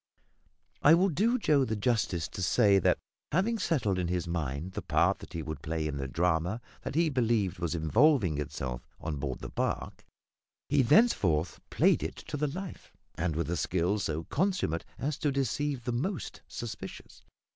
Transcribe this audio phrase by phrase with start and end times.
[0.81, 2.97] I will do Joe the justice to say that,
[3.31, 6.95] having settled in his mind the part that he would play in the drama that
[6.95, 10.03] he believed was evolving itself on board the barque,
[10.69, 15.31] he thenceforth played it to the life, and with a skill so consummate as to
[15.31, 17.21] deceive the most suspicious.